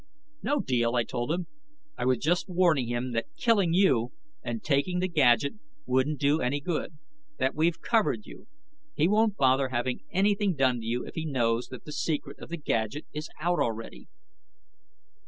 "No 0.41 0.61
deal," 0.61 0.95
I 0.95 1.03
told 1.03 1.31
him. 1.31 1.45
"I 1.95 2.05
was 2.05 2.17
just 2.17 2.49
warning 2.49 2.87
him 2.87 3.11
that 3.11 3.27
killing 3.37 3.71
you 3.75 4.13
and 4.41 4.63
taking 4.63 4.97
the 4.97 5.07
gadget 5.07 5.53
wouldn't 5.85 6.19
do 6.19 6.41
any 6.41 6.59
good, 6.59 6.97
that 7.37 7.53
we've 7.53 7.79
covered 7.79 8.25
you. 8.25 8.47
He 8.95 9.07
won't 9.07 9.37
bother 9.37 9.67
having 9.69 9.99
anything 10.09 10.55
done 10.55 10.79
to 10.79 10.85
you 10.87 11.05
if 11.05 11.13
he 11.13 11.25
knows 11.27 11.67
that 11.67 11.85
the 11.85 11.91
secret 11.93 12.39
of 12.39 12.49
the 12.49 12.57
gadget 12.57 13.05
is 13.13 13.29
out 13.39 13.59
already." 13.59 14.07